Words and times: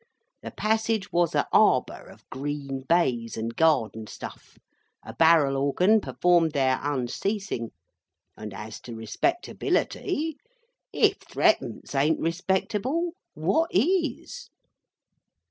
The 0.41 0.49
passage 0.49 1.11
was 1.11 1.35
a 1.35 1.45
Arbour 1.53 2.07
of 2.09 2.27
green 2.31 2.81
baize 2.89 3.37
and 3.37 3.55
gardenstuff. 3.55 4.57
A 5.03 5.13
barrel 5.13 5.55
organ 5.55 6.01
performed 6.01 6.53
there 6.53 6.79
unceasing. 6.81 7.69
And 8.35 8.51
as 8.51 8.79
to 8.81 8.95
respectability,—if 8.95 11.17
threepence 11.19 11.93
ain't 11.93 12.19
respectable, 12.19 13.11
what 13.35 13.69
is? 13.71 14.49